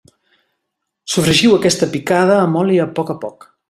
[1.15, 3.53] Sofregiu aquesta picada amb oli a poc a poc.